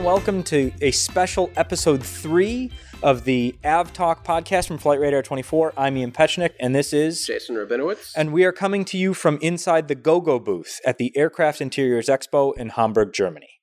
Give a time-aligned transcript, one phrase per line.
[0.00, 2.70] and welcome to a special episode three
[3.02, 5.74] of the Av Talk podcast from Flight Radar 24.
[5.76, 8.12] I'm Ian Petchenik, and this is Jason Rabinowitz.
[8.16, 12.06] And we are coming to you from inside the GoGo booth at the Aircraft Interiors
[12.06, 13.60] Expo in Hamburg, Germany.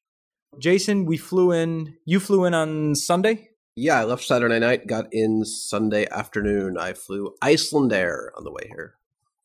[0.60, 1.96] Jason, we flew in.
[2.06, 3.50] You flew in on Sunday?
[3.76, 6.78] Yeah, I left Saturday night, got in Sunday afternoon.
[6.78, 8.94] I flew Iceland Air on the way here.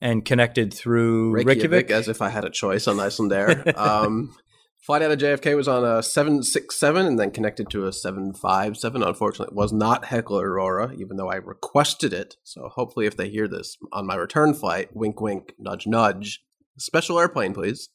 [0.02, 1.90] And connected through Reykjavik, Reykjavik?
[1.90, 3.78] as if I had a choice on Icelandair.
[3.78, 4.34] um,
[4.82, 9.02] flight out of JFK was on a 767 and then connected to a 757.
[9.02, 12.36] Unfortunately, it was not Hekla Aurora, even though I requested it.
[12.42, 16.42] So hopefully, if they hear this on my return flight, wink, wink, nudge, nudge.
[16.78, 17.90] Special airplane, please.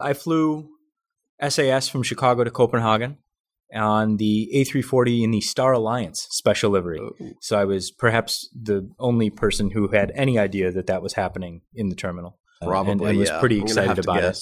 [0.00, 0.68] I flew
[1.46, 3.18] SAS from Chicago to Copenhagen
[3.72, 6.98] on the A340 in the Star Alliance special livery.
[6.98, 7.34] Ooh.
[7.40, 11.62] So I was perhaps the only person who had any idea that that was happening
[11.74, 12.38] in the terminal.
[12.62, 14.38] Uh, Probably, and, and was pretty excited about it.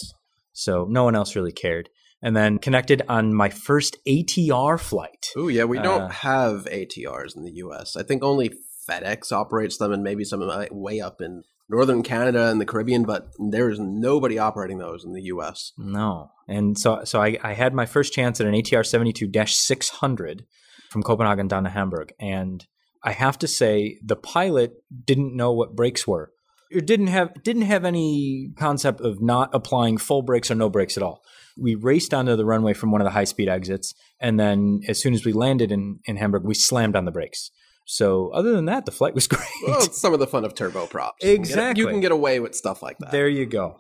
[0.52, 1.88] So no one else really cared.
[2.24, 5.26] And then connected on my first ATR flight.
[5.36, 7.96] Oh, yeah, we Uh, don't have ATRs in the U.S.
[7.96, 8.52] I think only
[8.88, 13.02] FedEx operates them, and maybe some way up in northern Canada and the Caribbean.
[13.04, 15.72] But there is nobody operating those in the U.S.
[15.76, 16.30] No.
[16.46, 20.44] And so so I, I had my first chance at an ATR 72 600
[20.90, 22.12] from Copenhagen down to Hamburg.
[22.20, 22.64] And
[23.02, 26.30] I have to say, the pilot didn't know what brakes were.
[26.74, 30.96] It didn't have didn't have any concept of not applying full brakes or no brakes
[30.96, 31.22] at all.
[31.58, 35.00] We raced onto the runway from one of the high speed exits, and then as
[35.00, 37.50] soon as we landed in, in Hamburg, we slammed on the brakes.
[37.86, 39.48] So other than that, the flight was great.
[39.66, 41.10] Well, it's some of the fun of turboprops.
[41.20, 41.82] You can get- Exactly.
[41.82, 43.10] you can get away with stuff like that.
[43.12, 43.76] There you go.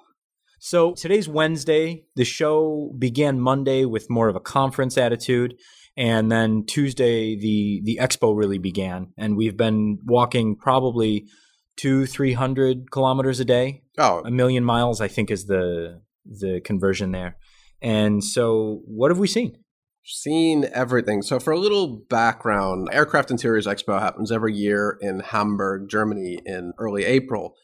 [0.60, 2.04] So today's Wednesday.
[2.16, 5.54] The show began Monday with more of a conference attitude.
[5.96, 9.12] And then Tuesday, the, the expo really began.
[9.18, 11.26] And we've been walking probably
[11.76, 13.82] two, 300 kilometers a day.
[13.98, 17.36] oh, A million miles, I think, is the, the conversion there.
[17.80, 19.58] And so, what have we seen?
[20.04, 21.22] seen everything.
[21.22, 26.72] So, for a little background, Aircraft Interiors Expo happens every year in Hamburg, Germany, in
[26.78, 27.54] early April.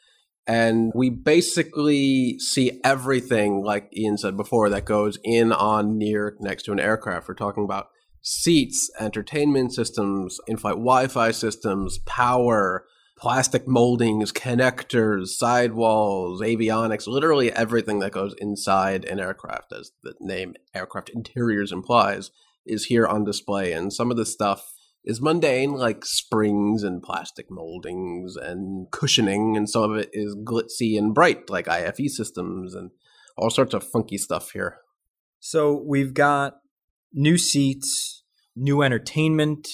[0.47, 6.63] And we basically see everything, like Ian said before, that goes in, on, near, next
[6.65, 7.29] to an aircraft.
[7.29, 7.89] We're talking about
[8.23, 12.87] seats, entertainment systems, in flight Wi Fi systems, power,
[13.19, 20.55] plastic moldings, connectors, sidewalls, avionics, literally everything that goes inside an aircraft, as the name
[20.75, 22.31] aircraft interiors implies,
[22.65, 23.73] is here on display.
[23.73, 24.73] And some of the stuff
[25.05, 30.97] is mundane, like springs and plastic moldings and cushioning, and some of it is glitzy
[30.97, 32.91] and bright, like IFE systems and
[33.37, 34.79] all sorts of funky stuff here.
[35.41, 36.59] So, we've got
[37.13, 38.23] new seats,
[38.55, 39.69] new entertainment,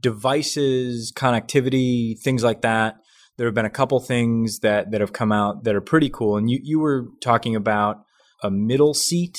[0.00, 2.96] devices, connectivity, things like that.
[3.36, 6.36] There have been a couple things that, that have come out that are pretty cool.
[6.36, 7.98] And you, you were talking about
[8.42, 9.38] a middle seat.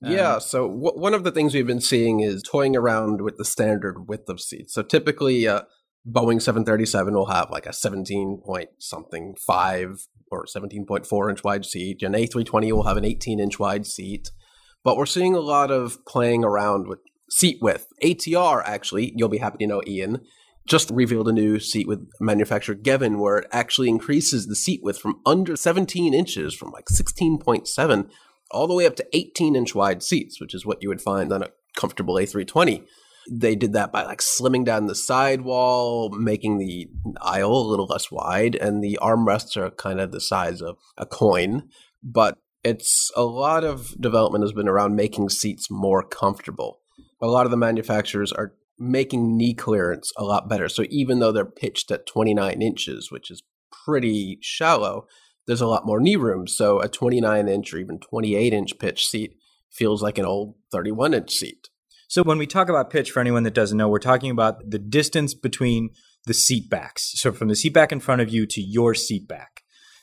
[0.00, 3.36] Yeah, Um, so w- one of the things we've been seeing is toying around with
[3.36, 4.74] the standard width of seats.
[4.74, 5.62] So typically, uh,
[6.06, 12.02] Boeing 737 will have like a 17 point something 5 or 17.4 inch wide seat.
[12.02, 14.30] An A320 will have an 18 inch wide seat.
[14.84, 16.98] But we're seeing a lot of playing around with
[17.32, 17.86] seat width.
[18.02, 20.20] ATR, actually, you'll be happy to know, Ian,
[20.66, 24.98] just revealed a new seat with manufacturer Geven where it actually increases the seat width
[24.98, 28.08] from under 17 inches, from like 16.7
[28.50, 31.32] all the way up to 18 inch wide seats, which is what you would find
[31.32, 32.84] on a comfortable A320.
[33.30, 36.88] They did that by like slimming down the sidewall, making the
[37.20, 41.06] aisle a little less wide, and the armrests are kind of the size of a
[41.06, 41.68] coin.
[42.02, 46.81] But it's a lot of development has been around making seats more comfortable.
[47.22, 50.68] A lot of the manufacturers are making knee clearance a lot better.
[50.68, 53.42] So even though they're pitched at 29 inches, which is
[53.84, 55.06] pretty shallow,
[55.46, 56.46] there's a lot more knee room.
[56.46, 59.36] So a 29 inch or even 28 inch pitch seat
[59.70, 61.68] feels like an old 31 inch seat.
[62.08, 64.78] So when we talk about pitch, for anyone that doesn't know, we're talking about the
[64.78, 65.90] distance between
[66.26, 67.12] the seat backs.
[67.14, 69.62] So from the seat back in front of you to your seat back.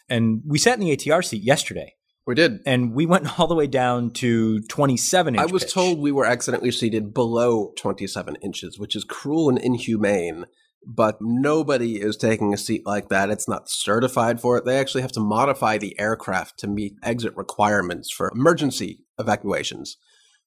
[0.09, 1.93] And we sat in the ATR seat yesterday,
[2.29, 2.59] We did.
[2.67, 5.41] and we went all the way down to 27 inch.
[5.41, 5.73] I was pitch.
[5.73, 10.45] told we were accidentally seated below 27 inches, which is cruel and inhumane.
[10.85, 13.31] But nobody is taking a seat like that.
[13.31, 14.63] It's not certified for it.
[14.63, 19.97] They actually have to modify the aircraft to meet exit requirements for emergency evacuations.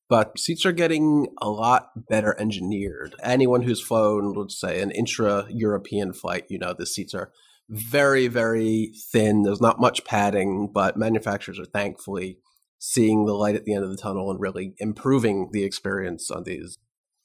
[0.08, 3.16] But seats are getting a lot better engineered.
[3.24, 7.32] Anyone who's flown, let's say, an intra European flight, you know, the seats are
[7.68, 9.42] very, very thin.
[9.42, 12.38] There's not much padding, but manufacturers are thankfully
[12.78, 16.42] seeing the light at the end of the tunnel and really improving the experience on
[16.44, 16.78] these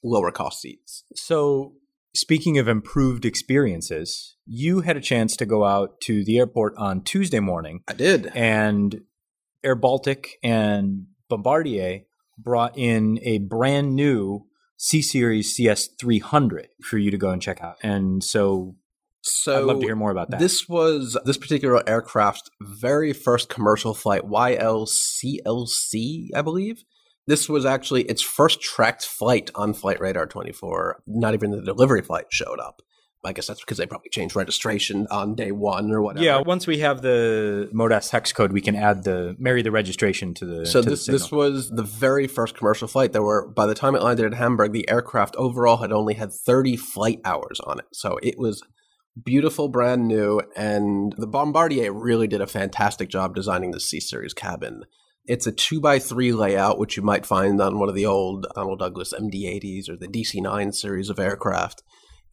[0.04, 1.04] lower cost seats.
[1.14, 1.72] So,
[2.14, 7.02] speaking of improved experiences, you had a chance to go out to the airport on
[7.02, 8.30] Tuesday morning, I did.
[8.34, 9.02] and
[9.64, 12.02] Air Baltic and Bombardier
[12.38, 14.46] brought in a brand new
[14.76, 17.76] C Series CS 300 for you to go and check out.
[17.82, 18.76] And so,
[19.30, 20.40] So I'd love to hear more about that.
[20.40, 26.84] This was this particular aircraft's very first commercial flight, YLCLC, I believe.
[27.26, 31.02] This was actually its first tracked flight on Flight Radar 24.
[31.06, 32.80] Not even the delivery flight showed up.
[33.24, 36.24] I guess that's because they probably changed registration on day one or whatever.
[36.24, 39.72] yeah, once we have the Mode S hex code, we can add the marry the
[39.72, 40.66] registration to the.
[40.66, 43.12] So to the this this was the very first commercial flight.
[43.12, 46.32] There were by the time it landed at Hamburg, the aircraft overall had only had
[46.32, 47.86] 30 flight hours on it.
[47.92, 48.62] So it was
[49.24, 54.34] beautiful, brand new, and the Bombardier really did a fantastic job designing the C series
[54.34, 54.84] cabin.
[55.26, 58.46] It's a two by three layout, which you might find on one of the old
[58.56, 61.82] McDonnell Douglas MD-80s or the DC-9 series of aircraft.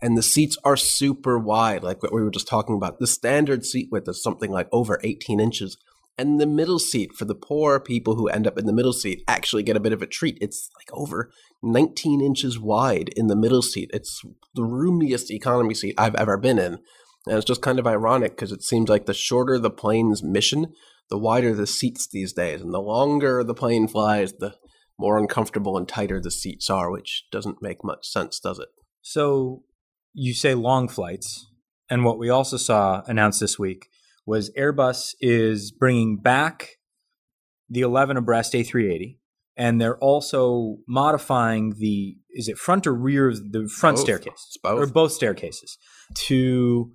[0.02, 3.00] And the seats are super wide, like what we were just talking about.
[3.00, 5.78] The standard seat width is something like over 18 inches.
[6.18, 9.24] And the middle seat, for the poor people who end up in the middle seat,
[9.28, 10.38] actually get a bit of a treat.
[10.40, 11.32] It's like over
[11.66, 13.90] 19 inches wide in the middle seat.
[13.94, 14.22] It's
[14.54, 16.80] the roomiest economy seat I've ever been in.
[17.28, 20.74] And it's just kind of ironic because it seems like the shorter the plane's mission,
[21.10, 22.62] the wider the seats these days.
[22.62, 24.56] And the longer the plane flies, the
[25.00, 28.70] more uncomfortable and tighter the seats are, which doesn't make much sense, does it?
[29.02, 29.64] So
[30.14, 31.48] you say long flights,
[31.90, 33.88] and what we also saw announced this week
[34.26, 36.70] was Airbus is bringing back
[37.70, 39.18] the 11 abreast A380,
[39.58, 44.04] and they're also modifying the is it front or rear the front Both.
[44.04, 44.80] staircase both.
[44.80, 45.78] or both staircases
[46.28, 46.92] to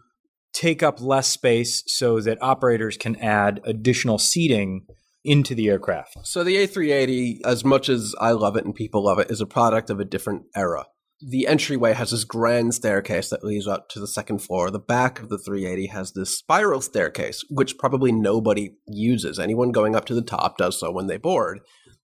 [0.53, 4.87] take up less space so that operators can add additional seating
[5.25, 6.17] into the aircraft.
[6.25, 9.47] So the A380, as much as I love it and people love it, is a
[9.47, 10.87] product of a different era.
[11.23, 14.71] The entryway has this grand staircase that leads up to the second floor.
[14.71, 19.39] The back of the 380 has this spiral staircase, which probably nobody uses.
[19.39, 21.61] Anyone going up to the top does so when they board.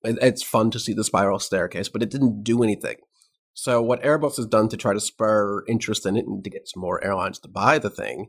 [0.06, 2.96] It- It's fun to see the spiral staircase, but it didn't do anything.
[3.54, 6.68] So what Airbus has done to try to spur interest in it and to get
[6.68, 8.26] some more airlines to buy the thing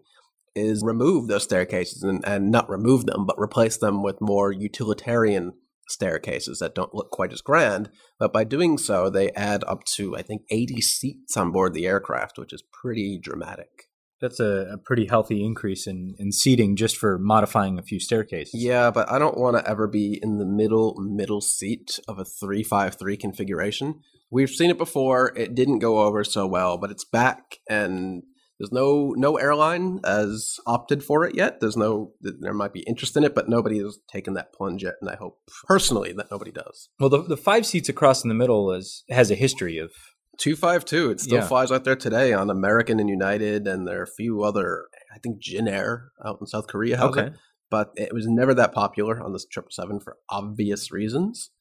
[0.56, 5.52] is remove those staircases and, and not remove them, but replace them with more utilitarian
[5.90, 7.90] staircases that don't look quite as grand.
[8.20, 11.86] But by doing so, they add up to, I think, 80 seats on board the
[11.88, 13.87] aircraft, which is pretty dramatic.
[14.22, 18.54] That's a, a pretty healthy increase in, in seating just for modifying a few staircases.
[18.54, 22.26] Yeah, but I don't want to ever be in the middle, middle seat of a
[22.26, 24.02] 353 configuration.
[24.30, 25.34] We've seen it before.
[25.36, 28.24] It didn't go over so well, but it's back and
[28.60, 31.60] there's no no airline has opted for it yet.
[31.60, 34.96] There's no there might be interest in it, but nobody has taken that plunge yet,
[35.00, 36.90] and I hope personally that nobody does.
[37.00, 39.92] Well, the, the five seats across in the middle is has a history of
[40.38, 41.48] 252, it still Yeah.
[41.48, 45.20] flies out there today on American and United, and there are a few other, I
[45.20, 47.34] think Jin Air out in South Korea has it.
[47.70, 51.52] But it was never that popular on this 777 for obvious reasons.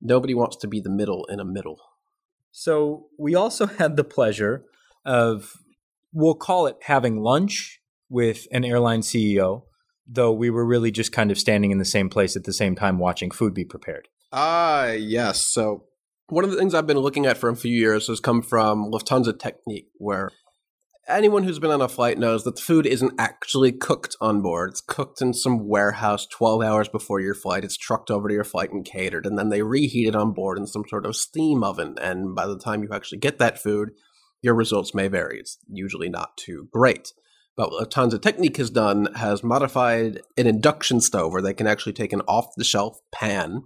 [0.00, 1.78] Nobody wants to be the middle in a middle.
[2.50, 4.64] So we also had the pleasure
[5.06, 5.54] of,
[6.12, 9.62] we'll call it having lunch with an airline CEO,
[10.06, 12.74] though we were really just kind of standing in the same place at the same
[12.74, 14.08] time watching food be prepared.
[14.32, 15.46] Ah, yes.
[15.50, 15.84] So
[16.28, 18.90] one of the things I've been looking at for a few years has come from
[18.90, 20.30] Lufthansa Technik, where
[21.06, 24.70] anyone who's been on a flight knows that the food isn't actually cooked on board.
[24.70, 27.64] It's cooked in some warehouse 12 hours before your flight.
[27.64, 30.58] It's trucked over to your flight and catered, and then they reheat it on board
[30.58, 31.96] in some sort of steam oven.
[32.00, 33.90] And by the time you actually get that food,
[34.40, 35.40] your results may vary.
[35.40, 37.12] It's usually not too great.
[37.56, 41.92] But what Lufthansa Technik has done has modified an induction stove where they can actually
[41.92, 43.62] take an off the shelf pan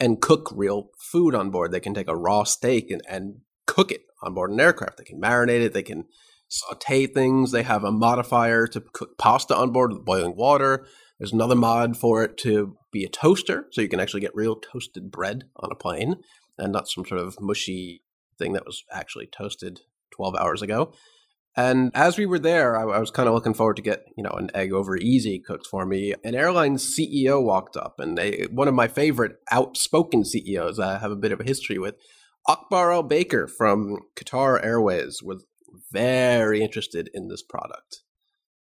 [0.00, 1.70] and cook real food on board.
[1.70, 4.96] They can take a raw steak and, and cook it on board an aircraft.
[4.96, 5.72] They can marinate it.
[5.72, 6.06] They can
[6.48, 7.52] saute things.
[7.52, 10.86] They have a modifier to cook pasta on board with boiling water.
[11.18, 14.56] There's another mod for it to be a toaster, so you can actually get real
[14.56, 16.16] toasted bread on a plane
[16.58, 18.02] and not some sort of mushy
[18.38, 19.80] thing that was actually toasted
[20.12, 20.92] 12 hours ago.
[21.60, 24.24] And as we were there, I, I was kind of looking forward to get you
[24.24, 26.14] know an egg over easy cooked for me.
[26.24, 31.10] An airline CEO walked up, and they, one of my favorite outspoken CEOs I have
[31.10, 31.96] a bit of a history with,
[32.48, 35.44] Akbar Al Baker from Qatar Airways, was
[35.92, 38.00] very interested in this product.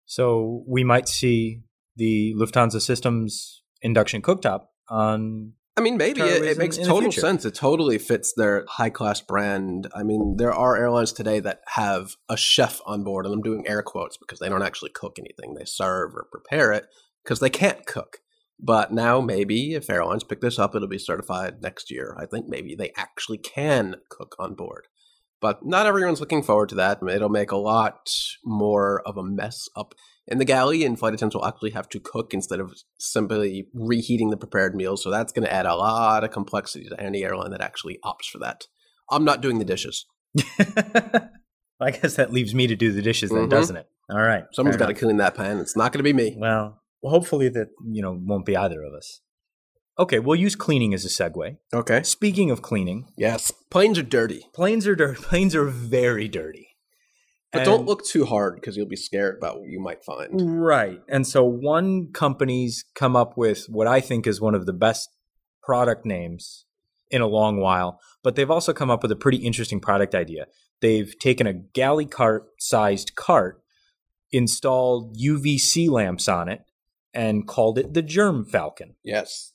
[0.05, 1.61] So we might see
[1.95, 5.53] the Lufthansa Systems induction cooktop on.
[5.79, 7.45] I mean, maybe it, it makes in- in total sense.
[7.45, 9.87] It totally fits their high class brand.
[9.95, 13.67] I mean, there are airlines today that have a chef on board, and I'm doing
[13.67, 15.53] air quotes because they don't actually cook anything.
[15.55, 16.85] They serve or prepare it
[17.23, 18.17] because they can't cook.
[18.59, 22.13] But now, maybe if airlines pick this up, it'll be certified next year.
[22.19, 24.87] I think maybe they actually can cook on board.
[25.41, 26.99] But not everyone's looking forward to that.
[27.09, 28.09] It'll make a lot
[28.43, 29.93] more of a mess up
[30.27, 34.29] in the galley, and flight attendants will actually have to cook instead of simply reheating
[34.29, 35.01] the prepared meals.
[35.01, 38.25] So that's going to add a lot of complexity to any airline that actually opts
[38.31, 38.65] for that.
[39.09, 40.05] I'm not doing the dishes.
[41.81, 43.49] I guess that leaves me to do the dishes then, Mhm.
[43.49, 43.87] doesn't it?
[44.11, 44.43] All right.
[44.51, 45.59] Someone's got to clean that pan.
[45.59, 46.35] It's not going to be me.
[46.37, 49.21] Well, hopefully that, you know, won't be either of us.
[49.99, 51.57] Okay, we'll use cleaning as a segue.
[51.73, 52.01] Okay.
[52.03, 53.51] Speaking of cleaning, Yes.
[53.69, 55.21] Planes are dirty, planes are dirty.
[55.21, 56.69] Planes are very dirty.
[57.51, 60.29] but And- don't look too hard because you'll be scared about what you might find.
[60.61, 61.01] Right.
[61.09, 65.09] And so one company's come up with what I think is one of the best
[65.61, 66.65] product names
[67.11, 70.45] in a long while, but they've also come up with a pretty interesting product idea.
[70.79, 73.61] They've taken a galley cart sized cart,
[74.31, 76.61] installed UVC lamps on it,
[77.13, 78.95] and called it the Germ Falcon.
[79.03, 79.51] Yes.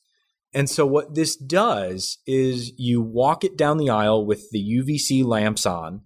[0.54, 5.24] And so what this does is you walk it down the aisle with the UVC
[5.24, 6.02] lamps on,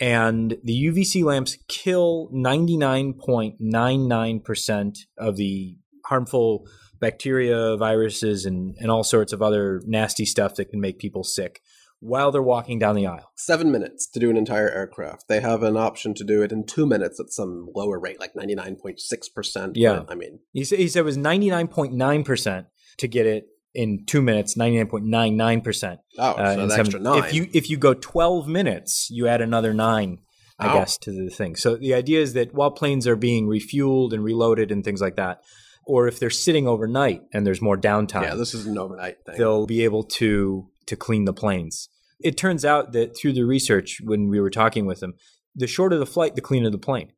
[0.00, 5.76] and the UVC lamps kill 99.99% of the
[6.06, 6.66] harmful
[6.98, 11.60] bacteria, viruses, and, and all sorts of other nasty stuff that can make people sick
[11.98, 13.30] while they're walking down the aisle.
[13.36, 15.28] Seven minutes to do an entire aircraft.
[15.28, 18.32] They have an option to do it in two minutes at some lower rate, like
[18.32, 19.72] 99.6%.
[19.74, 20.04] Yeah.
[20.08, 22.64] I mean, He said, he said it was 99.9%
[22.96, 25.98] to get it in two minutes, 99.99%.
[26.18, 27.24] oh, Uh, so an extra nine.
[27.24, 30.18] If you if you go 12 minutes, you add another nine,
[30.58, 30.72] I Oh.
[30.74, 31.56] guess, to the thing.
[31.56, 35.16] So the idea is that while planes are being refueled and reloaded and things like
[35.16, 35.40] that,
[35.86, 39.36] or if they're sitting overnight and there's more downtime, yeah, this is an overnight thing.
[39.38, 41.88] they'll be able to to clean the planes.
[42.18, 45.14] It turns out that through the research, when we were talking with them,
[45.54, 47.12] the shorter the flight, the cleaner the plane,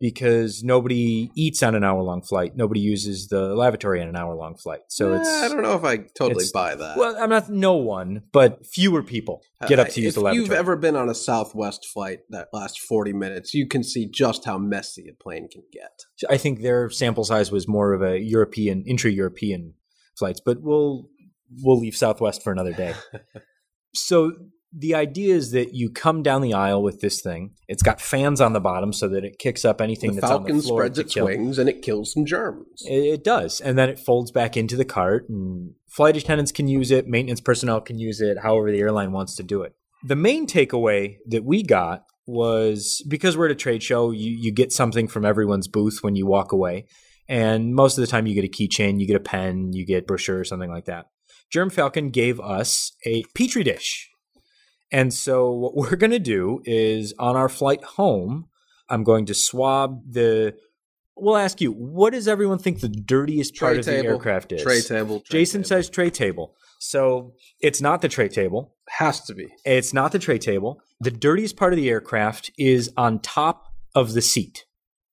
[0.00, 2.56] because nobody eats on an hour long flight.
[2.56, 4.80] Nobody uses the lavatory on an hour long flight.
[4.88, 6.96] So it's I don't know if I totally buy that.
[6.96, 10.44] well, I'm not no one, but fewer people get up to Uh, use the lavatory.
[10.44, 14.06] If you've ever been on a Southwest flight that lasts 40 minutes, you can see
[14.06, 16.00] just how messy a plane can get.
[16.30, 19.74] I think their sample size was more of a European, intra-European
[20.18, 21.08] flights, but we'll
[21.62, 22.94] we'll leave Southwest for another day.
[23.94, 24.32] so
[24.72, 27.54] the idea is that you come down the aisle with this thing.
[27.66, 30.42] It's got fans on the bottom so that it kicks up anything The that's on
[30.44, 31.24] the floor The Falcon spreads its kill.
[31.24, 32.82] wings and it kills some germs.
[32.86, 35.28] It, it does, and then it folds back into the cart.
[35.28, 37.06] And flight attendants can use it.
[37.08, 38.38] Maintenance personnel can use it.
[38.42, 39.74] However, the airline wants to do it.
[40.04, 44.52] The main takeaway that we got was because we're at a trade show, you, you
[44.52, 46.86] get something from everyone's booth when you walk away.
[47.28, 50.06] And most of the time, you get a keychain, you get a pen, you get
[50.06, 51.06] brochure, or something like that.
[51.52, 54.09] Germ Falcon gave us a petri dish.
[54.92, 58.46] And so, what we're going to do is on our flight home,
[58.88, 60.54] I'm going to swab the.
[61.16, 64.62] We'll ask you, what does everyone think the dirtiest part Tray of the aircraft is?
[64.62, 65.20] Tray table.
[65.20, 65.68] tray Jason table.
[65.68, 66.54] says tray table.
[66.78, 68.74] So it's not the tray table.
[68.88, 69.48] has to be.
[69.66, 70.80] It's not the tray table.
[71.00, 74.64] The dirtiest part of the aircraft is on top of the seat,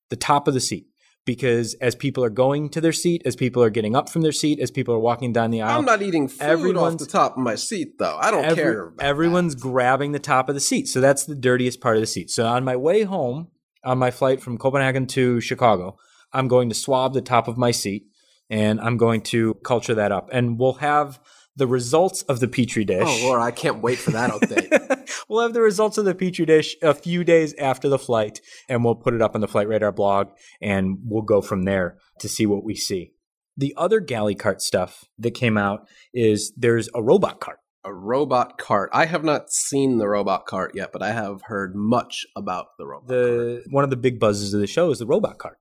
[0.09, 0.87] the top of the seat.
[1.27, 4.31] Because as people are going to their seat, as people are getting up from their
[4.31, 7.33] seat, as people are walking down the aisle, I'm not eating food off the top
[7.33, 8.17] of my seat, though.
[8.19, 8.87] I don't every- care.
[8.87, 9.61] About everyone's that.
[9.61, 10.87] grabbing the top of the seat.
[10.87, 12.31] So that's the dirtiest part of the seat.
[12.31, 13.49] So on my way home,
[13.83, 15.97] on my flight from Copenhagen to Chicago,
[16.31, 18.05] I'm going to swab the top of my seat
[18.49, 20.29] and I'm going to culture that up.
[20.31, 21.19] And we'll have
[21.57, 23.07] the results of the Petri oh, dish.
[23.07, 25.09] Oh, Lord, I can't wait for that update.
[25.27, 28.85] we'll have the results of the Petri dish a few days after the flight, and
[28.85, 30.29] we'll put it up on the Flight Radar blog,
[30.61, 33.11] and we'll go from there to see what we see.
[33.57, 37.59] The other galley cart stuff that came out is there's a robot cart.
[37.83, 38.89] a robot cart.
[38.93, 42.85] I have not seen the robot cart yet, but I have heard much about the
[42.85, 43.19] robot cart.
[43.19, 45.57] The one of the big buzzes of the show is the robot cart,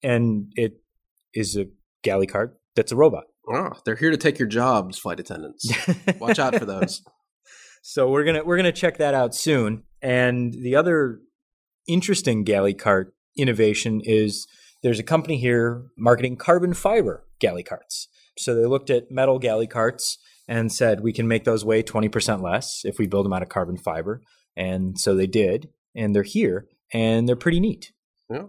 [0.00, 0.80] and it
[1.32, 1.66] is a
[2.02, 3.24] galley cart that's a robot.
[3.48, 5.70] Oh, they're here to take your jobs, flight attendants.
[6.18, 7.02] Watch out for those.
[7.86, 9.82] So we're gonna we're gonna check that out soon.
[10.00, 11.20] And the other
[11.86, 14.46] interesting galley cart innovation is
[14.82, 18.08] there's a company here marketing carbon fiber galley carts.
[18.38, 20.16] So they looked at metal galley carts
[20.48, 23.50] and said we can make those weigh 20% less if we build them out of
[23.50, 24.22] carbon fiber.
[24.56, 27.92] And so they did, and they're here, and they're pretty neat.
[28.30, 28.44] Yeah.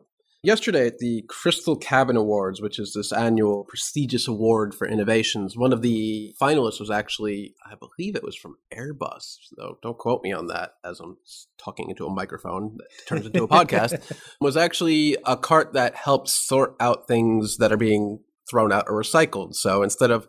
[0.46, 5.74] Yesterday at the Crystal Cabin Awards, which is this annual prestigious award for innovations, one
[5.74, 10.32] of the finalists was actually, I believe it was from Airbus, though don't quote me
[10.32, 11.18] on that as I'm
[11.58, 16.46] talking into a microphone that turns into a podcast, was actually a cart that helps
[16.48, 19.56] sort out things that are being thrown out or recycled.
[19.56, 20.28] So instead of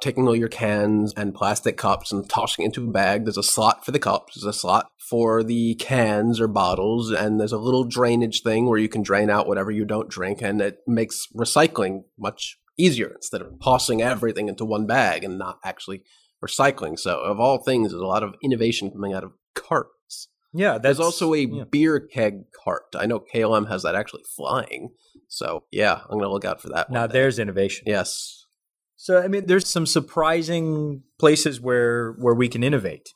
[0.00, 3.24] taking all your cans and plastic cups and tossing it into a bag.
[3.24, 7.38] There's a slot for the cups, there's a slot for the cans or bottles, and
[7.38, 10.60] there's a little drainage thing where you can drain out whatever you don't drink, and
[10.60, 16.02] it makes recycling much easier instead of tossing everything into one bag and not actually
[16.44, 16.98] recycling.
[16.98, 20.28] So, of all things, there's a lot of innovation coming out of carts.
[20.52, 21.64] Yeah, There's also a yeah.
[21.64, 22.84] beer keg cart.
[22.94, 24.90] I know KLM has that actually flying.
[25.28, 26.88] So yeah, I'm gonna look out for that.
[26.90, 27.84] now there's innovation.
[27.86, 28.46] yes,
[28.96, 33.08] So I mean, there's some surprising places where where we can innovate,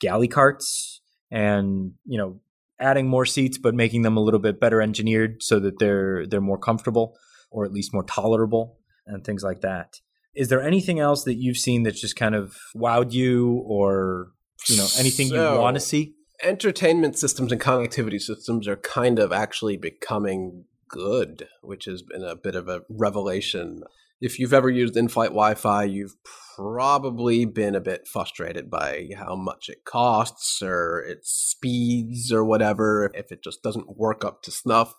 [0.00, 1.00] galley carts,
[1.32, 2.40] and you know,
[2.78, 6.40] adding more seats but making them a little bit better engineered so that they're they're
[6.40, 7.16] more comfortable
[7.50, 9.96] or at least more tolerable and things like that.
[10.34, 14.28] Is there anything else that you've seen that's just kind of wowed you, or
[14.68, 16.14] you know, anything you want to see?
[16.42, 22.36] entertainment systems and connectivity systems are kind of actually becoming good, which has been a
[22.36, 23.82] bit of a revelation.
[24.24, 26.14] If you've ever used in-flight Wi-Fi, you've
[26.54, 33.10] probably been a bit frustrated by how much it costs or its speeds or whatever
[33.14, 34.94] if it just doesn't work up to snuff.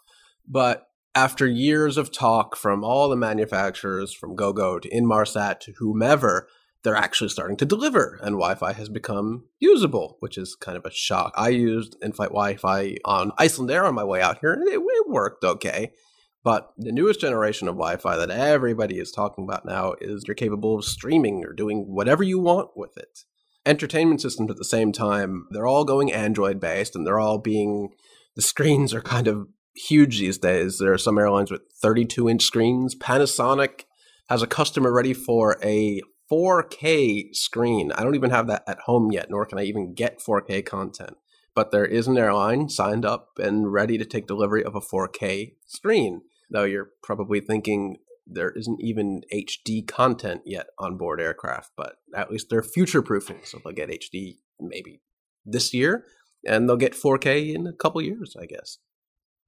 [0.46, 6.50] But after years of talk from all the manufacturers, from GoGo to Inmarsat to whomever,
[6.84, 10.92] they're actually starting to deliver, and Wi-Fi has become usable, which is kind of a
[10.92, 11.32] shock.
[11.38, 15.10] I used in-flight Wi-Fi on Iceland Air on my way out here, and it, it
[15.10, 15.94] worked okay.
[16.44, 20.78] But the newest generation of Wi-Fi that everybody is talking about now is you're capable
[20.78, 23.20] of streaming or doing whatever you want with it.
[23.66, 27.90] Entertainment systems at the same time, they're all going Android based, and they're all being
[28.36, 30.80] the screens are kind of huge these days.
[30.80, 32.96] There are some airlines with 32 inch screens.
[32.96, 33.86] Panasonic
[34.30, 37.92] has a customer ready for a 4K screen.
[37.94, 41.18] I don't even have that at home yet, nor can I even get 4K content.
[41.56, 45.54] But there is an airline signed up and ready to take delivery of a 4K
[45.68, 46.22] screen.
[46.54, 52.32] Though you're probably thinking there isn't even HD content yet on board aircraft, but at
[52.32, 53.40] least they're future proofing.
[53.44, 55.02] So they'll get HD maybe
[55.46, 56.06] this year,
[56.48, 58.78] and they'll get 4K in a couple years, I guess.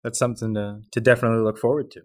[0.03, 2.01] That's something to to definitely look forward to.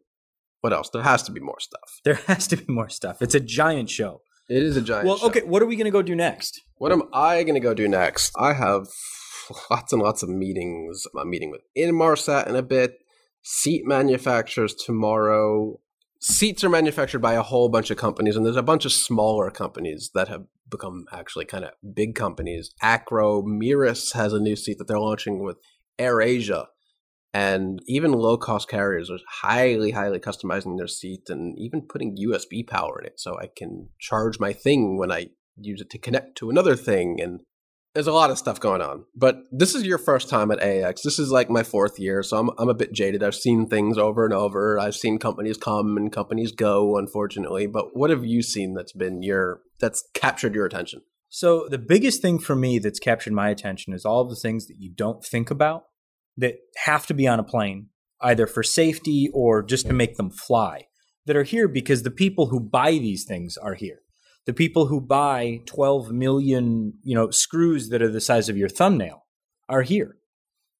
[0.61, 0.90] What else?
[0.90, 2.00] There has to be more stuff.
[2.04, 3.21] There has to be more stuff.
[3.21, 4.23] It's a giant show.
[4.49, 5.07] It is a giant.
[5.07, 5.26] Well, show.
[5.28, 6.61] okay, what are we going to go do next?
[6.76, 8.33] What am I going to go do next?
[8.38, 8.88] I have
[9.71, 11.04] lots and lots of meetings.
[11.19, 12.99] I'm meeting with Inmarsat in a bit,
[13.42, 15.80] seat manufacturers tomorrow.
[16.20, 19.50] Seats are manufactured by a whole bunch of companies, and there's a bunch of smaller
[19.50, 22.73] companies that have become actually kind of big companies.
[22.82, 25.56] Acro, Mirus has a new seat that they're launching with
[25.99, 26.67] AirAsia.
[27.32, 32.67] And even low cost carriers are highly, highly customizing their seat and even putting USB
[32.67, 36.36] power in it so I can charge my thing when I use it to connect
[36.38, 37.21] to another thing.
[37.21, 37.41] And
[37.95, 39.05] there's a lot of stuff going on.
[39.17, 41.03] But this is your first time at AX.
[41.03, 43.23] This is like my fourth year, so I'm, I'm a bit jaded.
[43.23, 44.79] I've seen things over and over.
[44.79, 47.67] I've seen companies come and companies go, unfortunately.
[47.67, 51.03] But what have you seen that's been your, that's captured your attention?
[51.29, 54.67] So the biggest thing for me that's captured my attention is all of the things
[54.67, 55.85] that you don't think about
[56.37, 57.89] that have to be on a plane,
[58.21, 60.87] either for safety or just to make them fly,
[61.26, 64.00] that are here because the people who buy these things are here.
[64.50, 68.69] The people who buy 12 million, you know, screws that are the size of your
[68.69, 69.25] thumbnail
[69.69, 70.17] are here.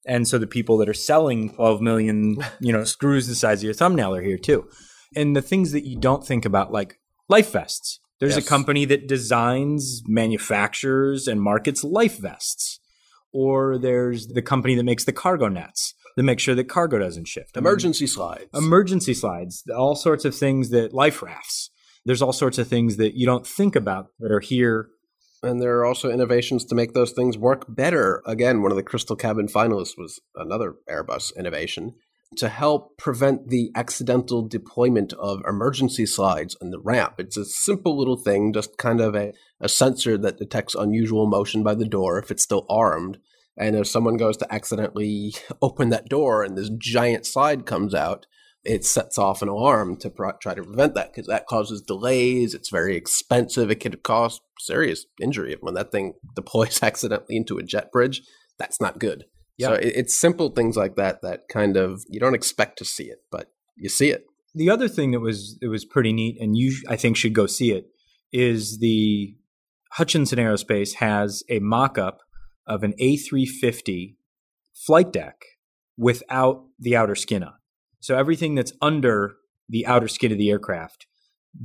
[0.05, 3.65] And so the people that are selling 12 million, you know, screws the size of
[3.67, 4.69] your thumbnail are here too.
[5.15, 8.01] And the things that you don't think about, like life vests.
[8.19, 8.45] There's Yes.
[8.45, 12.81] a company that designs, manufactures, and markets life vests.
[13.33, 17.29] Or there's the company that makes the cargo nets that make sure that cargo doesn't
[17.29, 17.57] shift.
[17.57, 18.47] I mean, Emergency slides.
[18.53, 21.71] emergency slides, all sorts of things that life rafts.
[22.05, 24.89] There's all sorts of things that you don't think about that are here.
[25.43, 28.23] And there are also innovations to make those things work better.
[28.27, 31.95] Again, one of the Crystal Cabin finalists was another Airbus innovation
[32.37, 37.15] to help prevent the accidental deployment of emergency slides in the ramp.
[37.19, 41.63] It's a simple little thing, just kind of a, a sensor that detects unusual motion
[41.63, 43.19] by the door if it's still armed.
[43.57, 48.27] And if someone goes to accidentally open that door and this giant slide comes out,
[48.65, 52.55] it sets off an alarm to pro- try to prevent that because that causes delays.
[52.55, 53.71] It's very expensive.
[53.71, 58.23] It could cause serious injury when that thing deploys accidentally into a jet bridge.
[58.59, 59.25] That's not good.
[59.61, 59.79] So Yeah.
[59.79, 63.19] it, it's simple things like that that kind of you don't expect to see it,
[63.31, 64.25] but you see it.
[64.55, 67.47] The other thing that was it was pretty neat, and you I think should go
[67.47, 67.87] see it,
[68.33, 69.37] is the
[69.93, 72.19] Hutchinson Aerospace has a mock-up
[72.67, 74.17] of an A350
[74.87, 75.37] flight deck
[75.97, 77.55] without the outer skin on.
[78.01, 79.35] So everything that's under
[79.69, 81.07] the outer skin of the aircraft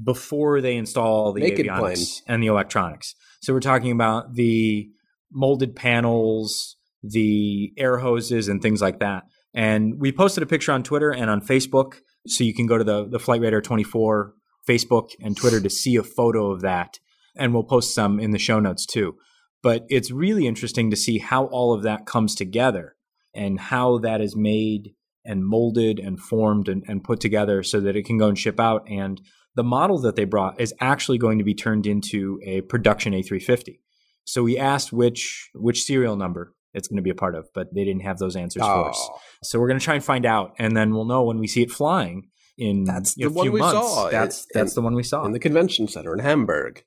[0.03, 3.15] before they install the Naked avionics and the electronics.
[3.41, 4.89] So we're talking about the
[5.31, 9.23] molded panels, the air hoses, and things like that.
[9.53, 11.95] And we posted a picture on Twitter and on Facebook,
[12.27, 14.33] so you can go to the the Flight Radar 24
[14.67, 16.99] Facebook and Twitter to see a photo of that.
[17.35, 19.15] And we'll post some in the show notes too.
[19.61, 22.95] But it's really interesting to see how all of that comes together
[23.33, 24.93] and how that is made
[25.25, 28.59] and molded and formed and, and put together so that it can go and ship
[28.59, 28.87] out.
[28.89, 29.19] And
[29.55, 33.79] the model that they brought is actually going to be turned into a production A350.
[34.23, 37.67] So we asked which which serial number it's going to be a part of, but
[37.73, 38.83] they didn't have those answers Oh.
[38.83, 39.09] for us.
[39.11, 39.17] Oh.
[39.43, 41.61] So we're going to try and find out, and then we'll know when we see
[41.63, 43.73] it flying in That's the a one few we months.
[43.93, 44.09] saw.
[44.09, 45.23] That's It- that's in- the one we saw.
[45.25, 46.83] in the convention center in Hamburg.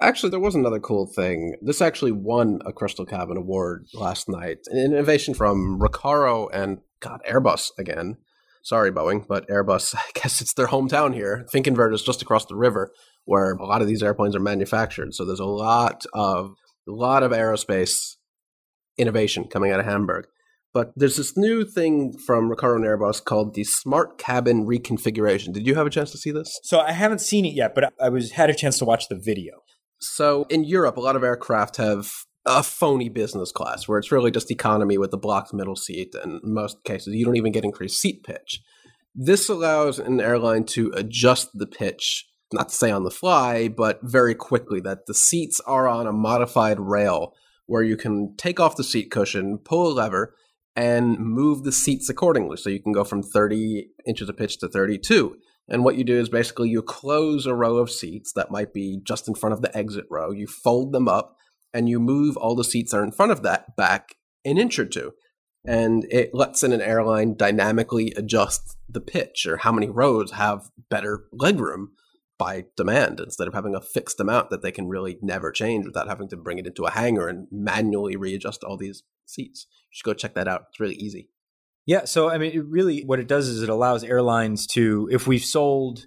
[0.00, 1.54] Actually, there was another cool thing.
[1.60, 4.58] This actually won a Crystal Cabin Award last night.
[4.68, 8.16] An innovation from Recaro and, God, Airbus again.
[8.62, 11.46] Sorry, Boeing, but Airbus, I guess it's their hometown here.
[11.54, 12.92] Finkenwerder is just across the river
[13.24, 15.14] where a lot of these airplanes are manufactured.
[15.14, 16.54] So there's a lot of
[16.88, 18.16] a lot of aerospace
[18.96, 20.26] innovation coming out of Hamburg.
[20.74, 25.52] But there's this new thing from Recaro and Airbus called the Smart Cabin Reconfiguration.
[25.52, 26.58] Did you have a chance to see this?
[26.62, 29.16] so I haven't seen it yet, but I was had a chance to watch the
[29.16, 29.62] video.
[30.00, 32.10] So in Europe, a lot of aircraft have
[32.48, 36.14] a phony business class where it's really just economy with the blocked middle seat.
[36.14, 38.62] And in most cases, you don't even get increased seat pitch.
[39.14, 44.00] This allows an airline to adjust the pitch, not to say on the fly, but
[44.02, 47.34] very quickly, that the seats are on a modified rail
[47.66, 50.34] where you can take off the seat cushion, pull a lever,
[50.74, 52.56] and move the seats accordingly.
[52.56, 55.36] So you can go from 30 inches of pitch to 32.
[55.68, 59.00] And what you do is basically you close a row of seats that might be
[59.04, 61.36] just in front of the exit row, you fold them up,
[61.72, 64.78] and you move all the seats that are in front of that back an inch
[64.78, 65.12] or two.
[65.66, 70.70] And it lets in an airline dynamically adjust the pitch or how many rows have
[70.88, 71.88] better legroom
[72.38, 76.08] by demand instead of having a fixed amount that they can really never change without
[76.08, 79.66] having to bring it into a hangar and manually readjust all these seats.
[79.70, 80.66] You should go check that out.
[80.70, 81.28] It's really easy.
[81.84, 85.26] Yeah, so I mean, it really, what it does is it allows airlines to, if
[85.26, 86.06] we've sold,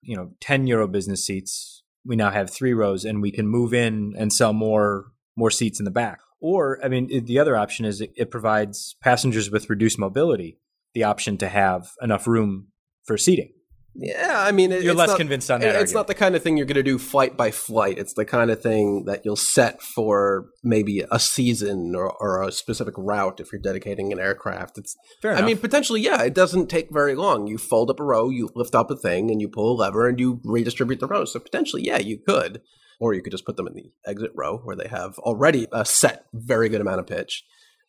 [0.00, 3.72] you know, ten euro business seats, we now have three rows, and we can move
[3.72, 6.20] in and sell more more seats in the back.
[6.40, 10.58] Or, I mean, the other option is it, it provides passengers with reduced mobility
[10.92, 12.68] the option to have enough room
[13.04, 13.52] for seating.
[13.94, 15.76] Yeah, I mean, it, You're it's less not- convinced on that.
[15.82, 17.98] It's not the kind of thing you're going to do flight by flight.
[17.98, 22.50] It's the kind of thing that you'll set for maybe a season or, or a
[22.52, 24.78] specific route if you're dedicating an aircraft.
[24.78, 27.46] It's, Fair I mean, potentially, yeah, it doesn't take very long.
[27.46, 30.08] You fold up a row, you lift up a thing, and you pull a lever
[30.08, 31.32] and you redistribute the rows.
[31.32, 32.62] So potentially, yeah, you could.
[33.00, 35.84] Or you could just put them in the exit row where they have already a
[35.84, 37.42] set, very good amount of pitch,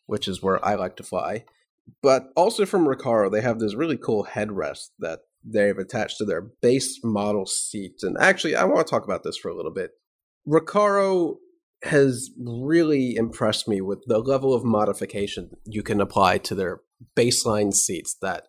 [0.06, 1.44] which is where I like to fly.
[2.02, 6.40] But also from Recaro, they have this really cool headrest that they've attached to their
[6.40, 7.96] base model seat.
[8.02, 9.90] And actually, I want to talk about this for a little bit.
[10.46, 11.36] Recaro
[11.82, 16.80] has really impressed me with the level of modification you can apply to their
[17.16, 18.44] baseline seats that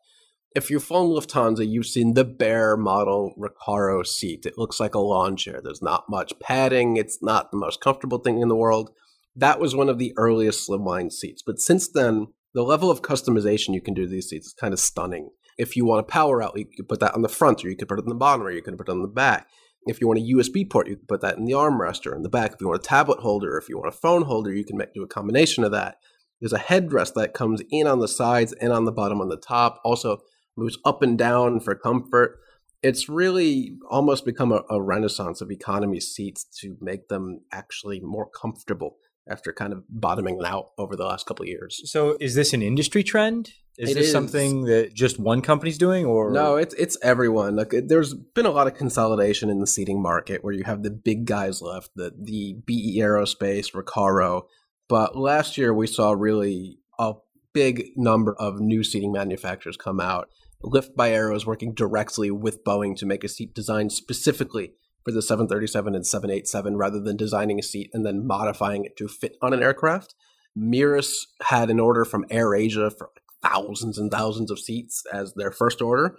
[0.55, 4.45] if you've flown Lufthansa, you've seen the bare model Recaro seat.
[4.45, 5.59] It looks like a lawn chair.
[5.61, 6.95] There's not much padding.
[6.95, 8.91] It's not the most comfortable thing in the world.
[9.35, 11.43] That was one of the earliest slimline seats.
[11.45, 14.73] But since then, the level of customization you can do to these seats is kind
[14.73, 15.29] of stunning.
[15.57, 17.75] If you want a power outlet, you could put that on the front, or you
[17.75, 19.47] could put it on the bottom, or you could put it on the back.
[19.87, 22.23] If you want a USB port, you can put that in the armrest or in
[22.23, 22.53] the back.
[22.53, 24.93] If you want a tablet holder, if you want a phone holder, you can make,
[24.93, 25.99] do a combination of that.
[26.41, 29.37] There's a headrest that comes in on the sides and on the bottom on the
[29.37, 29.79] top.
[29.85, 30.21] Also
[30.57, 32.39] moves up and down for comfort.
[32.81, 38.27] It's really almost become a, a renaissance of economy seats to make them actually more
[38.29, 41.81] comfortable after kind of bottoming out over the last couple of years.
[41.91, 43.53] so, is this an industry trend?
[43.77, 44.11] Is It this is.
[44.11, 47.57] something that just one company's doing, or No, it's it's everyone.
[47.57, 50.91] Like there's been a lot of consolidation in the seating market where you have the
[50.91, 54.43] big guys left, the the BE Aerospace, Recaro.
[54.87, 57.15] But last year we saw really a
[57.53, 60.29] big number of new seating manufacturers come out.
[60.61, 64.73] Lift by Aero is working directly with Boeing to make a seat designed specifically
[65.05, 69.07] for the 737 and 787 rather than designing a seat and then modifying it to
[69.07, 70.15] fit on an aircraft.
[70.57, 75.81] Mirus had an order from AirAsia for thousands and thousands of seats as their first
[75.81, 76.17] order.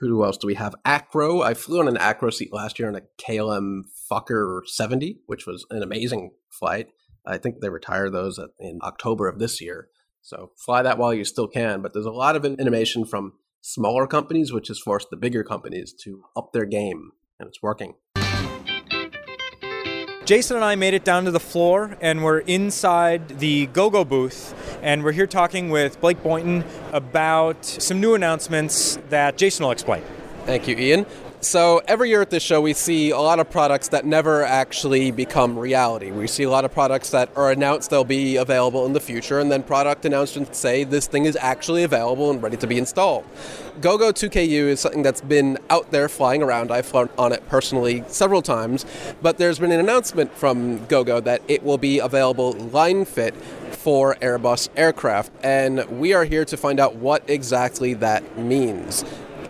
[0.00, 0.76] Who else do we have?
[0.84, 1.42] Acro.
[1.42, 5.66] I flew on an Acro seat last year on a KLM Fokker 70, which was
[5.70, 6.88] an amazing flight.
[7.26, 9.88] I think they retire those in October of this year.
[10.22, 11.82] So fly that while you still can.
[11.82, 15.92] But there's a lot of innovation from smaller companies, which has forced the bigger companies
[16.04, 17.94] to up their game, and it's working.
[20.28, 24.54] Jason and I made it down to the floor, and we're inside the GoGo booth,
[24.82, 30.02] and we're here talking with Blake Boynton about some new announcements that Jason will explain.
[30.44, 31.06] Thank you, Ian.
[31.40, 35.12] So every year at this show, we see a lot of products that never actually
[35.12, 36.10] become reality.
[36.10, 39.38] We see a lot of products that are announced they'll be available in the future,
[39.38, 43.24] and then product announcements say this thing is actually available and ready to be installed.
[43.80, 46.72] GoGo 2KU is something that's been out there flying around.
[46.72, 48.84] I've flown on it personally several times,
[49.22, 54.16] but there's been an announcement from GoGo that it will be available line fit for
[54.16, 59.04] Airbus aircraft, and we are here to find out what exactly that means.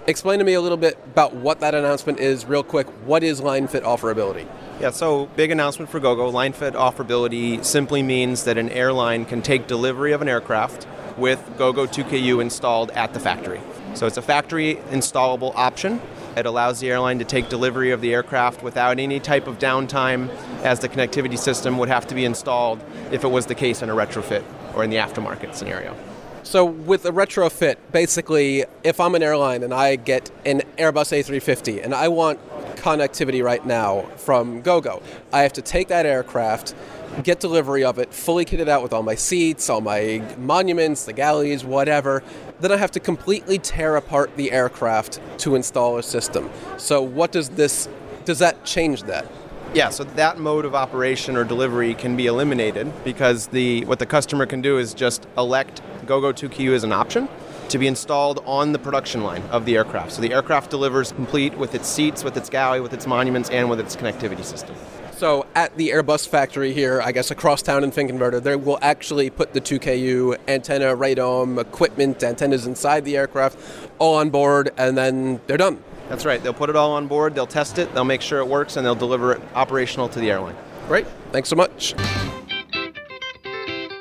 [0.08, 2.86] Explain to me a little bit about what that announcement is, real quick.
[3.04, 4.48] What is line fit offerability?
[4.80, 6.30] Yeah, so big announcement for GoGo.
[6.30, 10.86] Line fit offerability simply means that an airline can take delivery of an aircraft
[11.18, 13.60] with GoGo 2KU installed at the factory.
[13.92, 16.00] So it's a factory installable option.
[16.38, 20.30] It allows the airline to take delivery of the aircraft without any type of downtime,
[20.62, 23.90] as the connectivity system would have to be installed if it was the case in
[23.90, 24.42] a retrofit
[24.74, 25.94] or in the aftermarket scenario.
[26.42, 31.84] So with a retrofit, basically, if I'm an airline and I get an Airbus A350
[31.84, 32.38] and I want
[32.76, 36.74] connectivity right now from GoGo, I have to take that aircraft,
[37.22, 41.12] get delivery of it, fully kitted out with all my seats, all my monuments, the
[41.12, 42.22] galleys, whatever.
[42.60, 46.50] Then I have to completely tear apart the aircraft to install a system.
[46.76, 47.88] So what does this
[48.24, 49.26] does that change that?
[49.74, 54.06] Yeah, so that mode of operation or delivery can be eliminated because the what the
[54.06, 57.28] customer can do is just elect GoGo 2KU as an option
[57.68, 60.12] to be installed on the production line of the aircraft.
[60.12, 63.68] So the aircraft delivers complete with its seats, with its galley, with its monuments, and
[63.68, 64.74] with its connectivity system.
[65.18, 69.28] So at the Airbus factory here, I guess across town in Finkenwerder, they will actually
[69.30, 73.58] put the 2KU antenna, radome, equipment, antennas inside the aircraft,
[73.98, 75.82] all on board, and then they're done.
[76.08, 76.42] That's right.
[76.42, 78.86] They'll put it all on board, they'll test it, they'll make sure it works, and
[78.86, 80.56] they'll deliver it operational to the airline.
[80.86, 81.06] Great.
[81.32, 81.94] Thanks so much.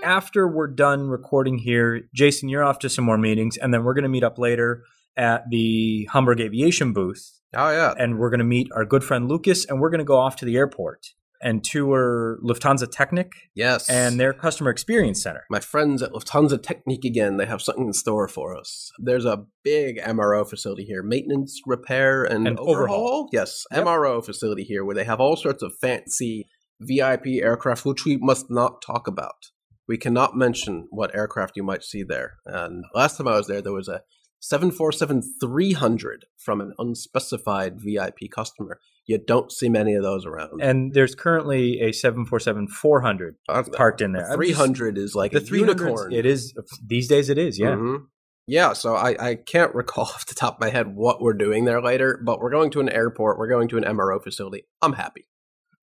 [0.08, 3.94] After we're done recording here, Jason, you're off to some more meetings, and then we're
[3.94, 4.84] going to meet up later
[5.18, 7.42] at the Hamburg Aviation booth.
[7.54, 7.94] Oh, yeah.
[8.00, 10.38] And we're going to meet our good friend Lucas, and we're going to go off
[10.38, 11.08] to the airport
[11.42, 13.90] and tour Lufthansa Technik Yes.
[13.90, 15.44] and their customer experience center.
[15.50, 18.90] my friends at Lufthansa Technik again, they have something in store for us.
[18.98, 22.76] There's a big MRO facility here, maintenance, repair, and, And overhaul.
[22.78, 23.30] overhaul.
[23.34, 23.84] Yes, Yep.
[23.84, 26.48] MRO facility here where they have all sorts of fancy
[26.80, 29.50] VIP aircraft, which we must not talk about.
[29.88, 32.38] We cannot mention what aircraft you might see there.
[32.46, 34.02] And last time I was there, there was a
[34.40, 38.80] 747 300 from an unspecified VIP customer.
[39.06, 40.62] You don't see many of those around.
[40.62, 44.30] And there's currently a 747 400 Uh, parked in there.
[44.32, 46.14] I'm just- 300 is like the a 300 unicorn.
[46.14, 46.54] It is
[46.86, 47.30] these days.
[47.30, 47.76] It is, yeah.
[47.76, 48.06] Mhm.
[48.50, 51.66] Yeah, so I, I can't recall off the top of my head what we're doing
[51.66, 54.66] there later, but we're going to an airport, we're going to an MRO facility.
[54.82, 55.28] I'm happy.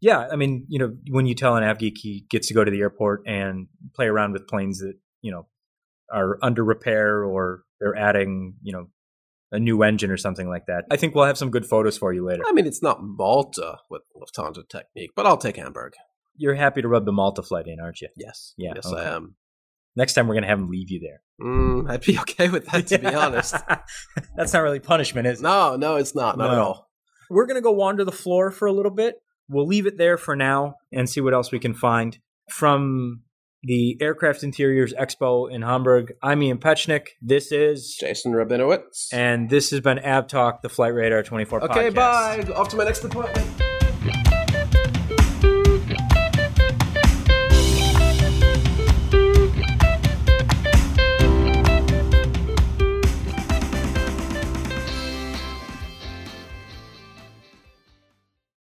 [0.05, 2.71] Yeah, I mean, you know, when you tell an AvGeek he gets to go to
[2.71, 5.47] the airport and play around with planes that you know
[6.13, 8.89] are under repair or they're adding, you know,
[9.51, 10.85] a new engine or something like that.
[10.91, 12.43] I think we'll have some good photos for you later.
[12.47, 15.95] I mean, it's not Malta with Lufthansa Technik, but I'll take Hamburg.
[16.37, 18.09] You're happy to rub the Malta flight in, aren't you?
[18.15, 18.53] Yes.
[18.59, 19.01] Yeah, Yes, okay.
[19.01, 19.37] I am.
[19.97, 21.23] Next time we're gonna have him leave you there.
[21.41, 23.57] Mm, I'd be okay with that, to be honest.
[24.37, 25.45] That's not really punishment, is it?
[25.45, 26.37] No, no, it's not.
[26.37, 26.91] Not at all.
[27.31, 29.17] We're going to go wander the floor for a little bit.
[29.49, 32.19] We'll leave it there for now and see what else we can find.
[32.51, 33.23] From
[33.63, 37.09] the Aircraft Interiors Expo in Hamburg, I'm Ian Petchenik.
[37.23, 39.09] This is, Jason Rabinowitz.
[39.13, 41.95] and this has been Av Talk, the Flight Radar 24 okay, podcast.
[41.95, 42.55] bye.
[42.55, 43.64] Off to my next appointment.